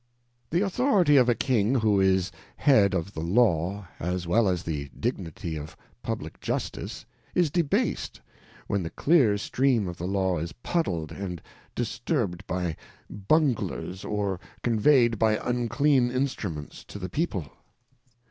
[0.51, 3.23] „'Ea The \\\ 52 Th^ Character The Authority of a King who is Head of^the
[3.35, 8.19] Law, as well as the Dignity of Publick Justice, is debased,
[8.65, 11.39] when the clear stream of the Law is puddled and
[11.75, 12.75] disturbed by
[13.11, 17.51] Bunglers, or conveyed by unclean Instruments to the People.